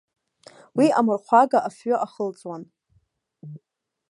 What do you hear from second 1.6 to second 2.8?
афҩы ахылҵуан.